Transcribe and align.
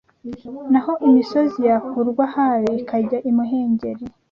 Naho 0.71 0.91
imisozi 1.07 1.59
yakurwa 1.69 2.23
ahayo, 2.29 2.69
ikajya 2.81 3.17
imuhengeri. 3.29 4.03